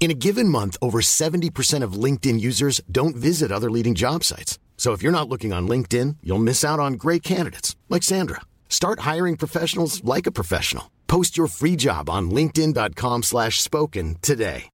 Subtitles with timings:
[0.00, 4.58] In a given month, over 70% of LinkedIn users don't visit other leading job sites.
[4.76, 8.42] So if you're not looking on LinkedIn, you'll miss out on great candidates like Sandra.
[8.68, 10.84] Start hiring professionals like a professional.
[11.08, 14.70] Post your free job on linkedin.com/spoken slash spoken today.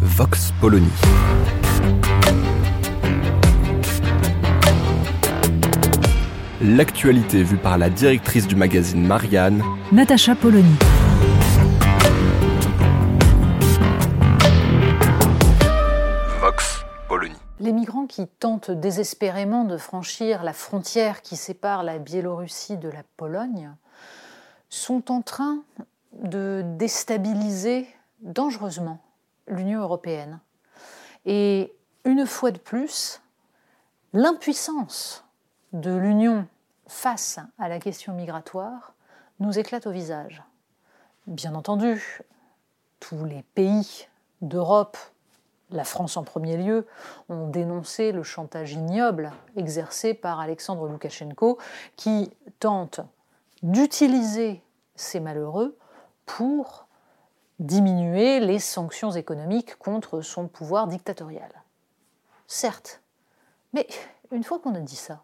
[0.00, 0.90] Vox Polony.
[6.62, 10.74] L'actualité vue par la directrice du magazine Marianne, Natacha Polony.
[18.16, 23.74] Qui tentent désespérément de franchir la frontière qui sépare la Biélorussie de la Pologne
[24.70, 25.62] sont en train
[26.12, 27.86] de déstabiliser
[28.22, 29.00] dangereusement
[29.46, 30.40] l'Union européenne.
[31.26, 33.20] Et une fois de plus,
[34.14, 35.22] l'impuissance
[35.74, 36.48] de l'Union
[36.86, 38.94] face à la question migratoire
[39.40, 40.42] nous éclate au visage.
[41.26, 42.22] Bien entendu,
[42.98, 44.08] tous les pays
[44.40, 44.96] d'Europe,
[45.70, 46.86] la France en premier lieu,
[47.28, 51.58] ont dénoncé le chantage ignoble exercé par Alexandre Loukachenko
[51.96, 53.00] qui tente
[53.62, 54.62] d'utiliser
[54.94, 55.76] ces malheureux
[56.24, 56.86] pour
[57.58, 61.50] diminuer les sanctions économiques contre son pouvoir dictatorial.
[62.46, 63.00] Certes,
[63.72, 63.86] mais
[64.30, 65.22] une fois qu'on a dit ça,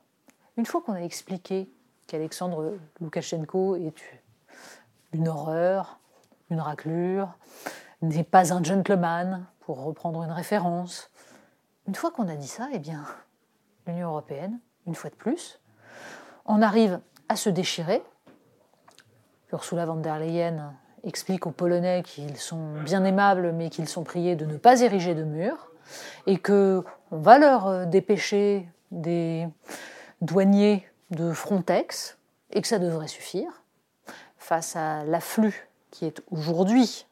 [0.56, 1.70] une fois qu'on a expliqué
[2.06, 3.94] qu'Alexandre Loukachenko est
[5.12, 5.98] une horreur,
[6.50, 7.28] une raclure,
[8.00, 11.10] n'est pas un gentleman, pour reprendre une référence,
[11.88, 13.04] une fois qu'on a dit ça, eh bien,
[13.86, 15.60] l'Union européenne, une fois de plus,
[16.44, 18.02] en arrive à se déchirer.
[19.52, 20.74] Ursula von der Leyen
[21.04, 25.14] explique aux Polonais qu'ils sont bien aimables, mais qu'ils sont priés de ne pas ériger
[25.14, 25.70] de mur,
[26.26, 29.46] et que on va leur dépêcher des
[30.20, 32.18] douaniers de Frontex,
[32.50, 33.62] et que ça devrait suffire
[34.38, 37.11] face à l'afflux qui est aujourd'hui euh,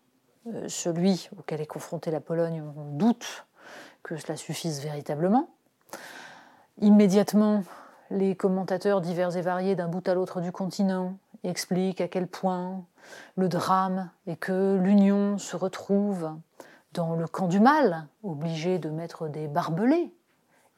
[0.69, 2.63] celui auquel est confrontée la Pologne.
[2.77, 3.47] On doute
[4.03, 5.51] que cela suffise véritablement.
[6.81, 7.65] Immédiatement,
[8.11, 12.85] les commentateurs divers et variés d'un bout à l'autre du continent expliquent à quel point
[13.37, 16.31] le drame est que l'Union se retrouve
[16.93, 20.13] dans le camp du mal, obligée de mettre des barbelés,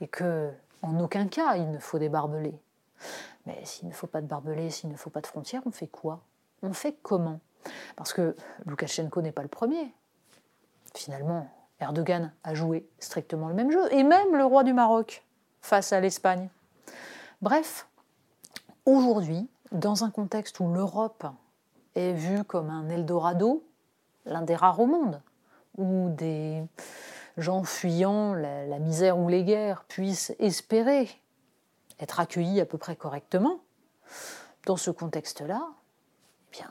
[0.01, 0.51] et que
[0.83, 2.59] en aucun cas il ne faut des barbelés.
[3.47, 5.89] Mais s'il ne faut pas de barbelés, s'il ne faut pas de frontières, on fait
[5.89, 6.21] quoi?
[6.63, 7.41] On fait comment?
[7.97, 8.37] Parce que
[8.67, 9.95] Loukachenko n'est pas le premier.
[10.95, 11.49] Finalement,
[11.81, 15.25] Erdogan a joué strictement le même jeu, et même le roi du Maroc
[15.61, 16.49] face à l'Espagne.
[17.41, 17.89] Bref,
[18.85, 21.27] aujourd'hui, dans un contexte où l'Europe
[21.95, 23.65] est vue comme un Eldorado,
[24.27, 25.21] l'un des rares au monde,
[25.77, 26.63] où des
[27.37, 31.09] gens fuyant la, misère ou les guerres puissent espérer
[31.99, 33.61] être accueillis à peu près correctement,
[34.67, 35.69] dans ce contexte-là,
[36.49, 36.71] eh bien,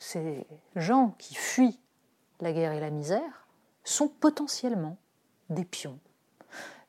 [0.00, 1.78] ces gens qui fuient
[2.40, 3.46] la guerre et la misère
[3.84, 4.96] sont potentiellement
[5.50, 5.98] des pions,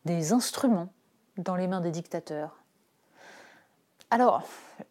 [0.06, 0.92] des instruments
[1.38, 2.58] dans les mains des dictateurs.
[4.10, 4.44] Alors,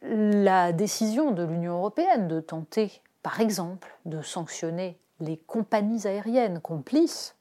[0.02, 7.36] la décision de l'Union européenne de tenter, par exemple, de sanctionner les compagnies aériennes complices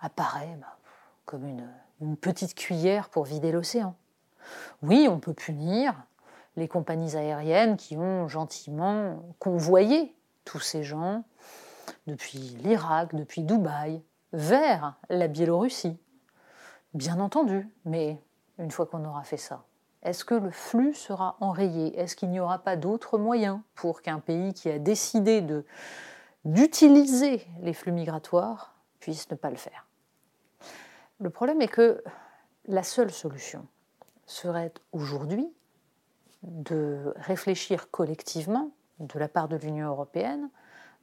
[0.00, 0.78] apparaît bah,
[1.24, 1.68] comme une,
[2.00, 3.94] une petite cuillère pour vider l'océan.
[4.82, 5.94] Oui, on peut punir
[6.60, 10.14] les compagnies aériennes qui ont gentiment convoyé
[10.44, 11.24] tous ces gens
[12.06, 14.02] depuis l'Irak, depuis Dubaï,
[14.32, 15.98] vers la Biélorussie.
[16.92, 18.22] Bien entendu, mais
[18.58, 19.64] une fois qu'on aura fait ça,
[20.02, 21.98] est-ce que le flux sera enrayé?
[21.98, 25.42] Est-ce qu'il n'y aura pas d'autres moyens pour qu'un pays qui a décidé
[26.44, 29.86] d'utiliser les flux migratoires puisse ne pas le faire?
[31.20, 32.04] Le problème est que
[32.66, 33.66] la seule solution
[34.26, 35.50] serait aujourd'hui
[36.42, 40.50] de réfléchir collectivement, de la part de l'Union européenne,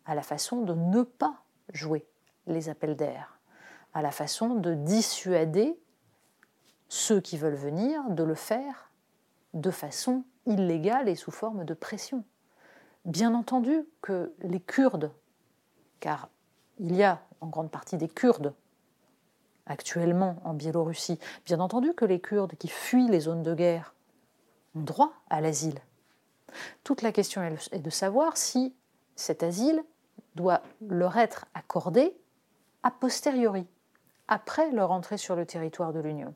[0.06, 1.44] à la façon de ne pas
[1.74, 2.06] jouer
[2.48, 3.40] les appels d'air,
[3.94, 5.78] à la façon de dissuader
[6.90, 8.92] ceux qui veulent venir de le faire
[9.54, 12.24] de façon illégale et sous forme de pression.
[13.06, 15.12] Bien entendu que les Kurdes,
[16.00, 16.30] car
[16.80, 18.54] il y a en grande partie des Kurdes
[19.66, 23.94] actuellement en Biélorussie, bien entendu que les Kurdes qui fuient les zones de guerre
[24.84, 25.80] droit à l'asile.
[26.84, 28.76] Toute la question est de savoir si
[29.16, 29.84] cet asile
[30.36, 32.16] doit leur être accordé
[32.84, 33.68] a posteriori,
[34.28, 36.34] après leur entrée sur le territoire de l'Union.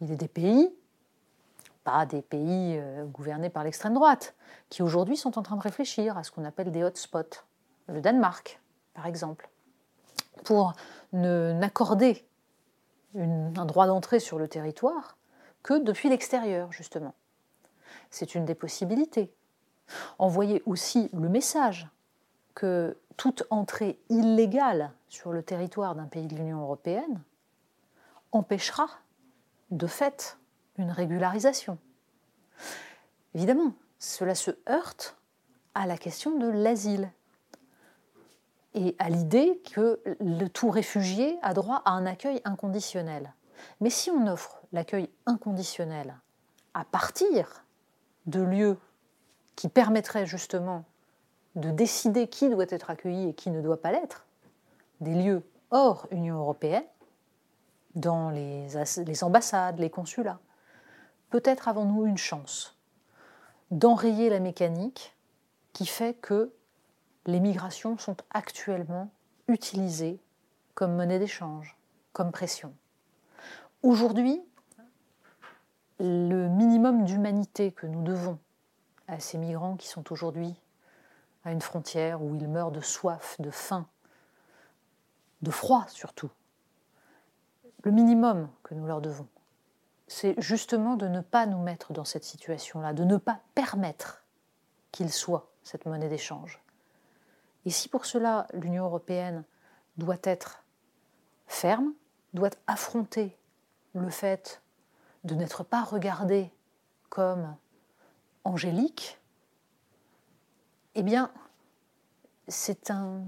[0.00, 0.72] Il y a des pays,
[1.82, 4.34] pas des pays euh, gouvernés par l'extrême droite,
[4.68, 7.44] qui aujourd'hui sont en train de réfléchir à ce qu'on appelle des hotspots.
[7.88, 8.60] Le Danemark,
[8.94, 9.48] par exemple,
[10.44, 10.72] pour
[11.12, 12.24] n'accorder
[13.16, 15.16] un droit d'entrée sur le territoire
[15.62, 17.14] que depuis l'extérieur, justement.
[18.10, 19.32] C'est une des possibilités.
[20.18, 21.88] Envoyer aussi le message
[22.54, 27.20] que toute entrée illégale sur le territoire d'un pays de l'Union européenne
[28.32, 28.88] empêchera
[29.70, 30.38] de fait
[30.76, 31.78] une régularisation.
[33.34, 35.16] Évidemment, cela se heurte
[35.74, 37.10] à la question de l'asile
[38.74, 43.34] et à l'idée que le tout réfugié a droit à un accueil inconditionnel.
[43.80, 46.16] Mais si on offre l'accueil inconditionnel
[46.74, 47.64] à partir
[48.26, 48.78] de lieux
[49.56, 50.84] qui permettraient justement
[51.56, 54.26] de décider qui doit être accueilli et qui ne doit pas l'être,
[55.00, 56.84] des lieux hors Union européenne,
[57.94, 58.68] dans les,
[59.04, 60.38] les ambassades, les consulats,
[61.30, 62.76] peut-être avons-nous une chance
[63.70, 65.16] d'enrayer la mécanique
[65.72, 66.52] qui fait que
[67.26, 69.10] les migrations sont actuellement
[69.48, 70.20] utilisées
[70.74, 71.76] comme monnaie d'échange,
[72.12, 72.72] comme pression.
[73.82, 74.42] Aujourd'hui,
[76.00, 78.38] le minimum d'humanité que nous devons
[79.06, 80.54] à ces migrants qui sont aujourd'hui
[81.44, 83.86] à une frontière où ils meurent de soif, de faim,
[85.42, 86.30] de froid surtout,
[87.82, 89.28] le minimum que nous leur devons,
[90.06, 94.24] c'est justement de ne pas nous mettre dans cette situation-là, de ne pas permettre
[94.92, 96.60] qu'ils soient cette monnaie d'échange.
[97.66, 99.44] Et si pour cela l'Union européenne
[99.98, 100.64] doit être
[101.46, 101.92] ferme,
[102.32, 103.36] doit affronter
[103.94, 104.62] le fait
[105.24, 106.50] de n'être pas regardée
[107.08, 107.56] comme
[108.44, 109.18] angélique,
[110.94, 111.30] eh bien,
[112.48, 113.22] c'est un,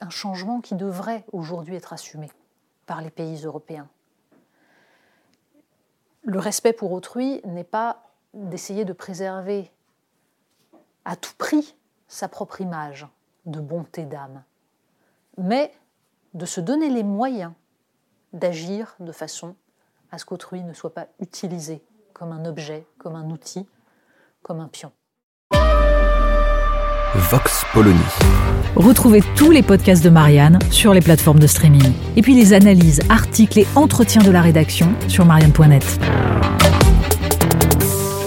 [0.00, 2.30] un changement qui devrait aujourd'hui être assumé
[2.86, 3.88] par les pays européens.
[6.22, 8.02] Le respect pour autrui n'est pas
[8.34, 9.72] d'essayer de préserver
[11.04, 11.76] à tout prix
[12.08, 13.06] sa propre image
[13.46, 14.42] de bonté d'âme,
[15.38, 15.72] mais
[16.34, 17.52] de se donner les moyens
[18.32, 19.56] d'agir de façon
[20.12, 23.66] à ce qu'autrui ne soit pas utilisé comme un objet, comme un outil,
[24.42, 24.92] comme un pion.
[27.14, 27.98] Vox Polony.
[28.76, 31.92] Retrouvez tous les podcasts de Marianne sur les plateformes de streaming.
[32.16, 35.84] Et puis les analyses, articles et entretiens de la rédaction sur marianne.net.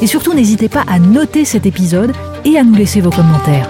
[0.02, 2.12] Et surtout, n'hésitez pas à noter cet épisode
[2.44, 3.70] et à nous laisser vos commentaires.